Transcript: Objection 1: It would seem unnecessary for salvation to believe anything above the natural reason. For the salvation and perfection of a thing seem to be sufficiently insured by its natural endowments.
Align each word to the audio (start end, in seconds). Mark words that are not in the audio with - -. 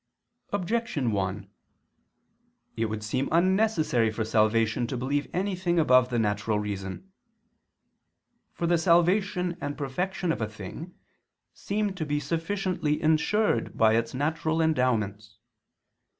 Objection 0.51 1.11
1: 1.11 1.47
It 2.75 2.85
would 2.85 3.03
seem 3.03 3.29
unnecessary 3.31 4.09
for 4.09 4.25
salvation 4.25 4.87
to 4.87 4.97
believe 4.97 5.27
anything 5.31 5.77
above 5.77 6.09
the 6.09 6.17
natural 6.17 6.57
reason. 6.57 7.11
For 8.51 8.65
the 8.65 8.79
salvation 8.79 9.59
and 9.61 9.77
perfection 9.77 10.31
of 10.31 10.41
a 10.41 10.49
thing 10.49 10.95
seem 11.53 11.93
to 11.93 12.05
be 12.07 12.19
sufficiently 12.19 12.99
insured 12.99 13.77
by 13.77 13.93
its 13.93 14.15
natural 14.15 14.59
endowments. 14.59 15.37